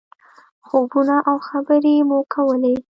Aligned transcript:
خوبونه 0.67 1.15
او 1.29 1.37
خبرې 1.47 1.95
مو 2.09 2.19
کولې. 2.33 2.75